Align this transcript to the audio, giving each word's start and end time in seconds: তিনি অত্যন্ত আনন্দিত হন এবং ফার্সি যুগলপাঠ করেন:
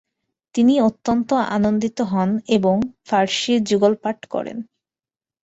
তিনি 0.55 0.73
অত্যন্ত 0.81 1.29
আনন্দিত 1.49 1.97
হন 2.11 2.29
এবং 2.57 2.75
ফার্সি 3.07 3.53
যুগলপাঠ 3.69 4.17
করেন: 4.25 4.57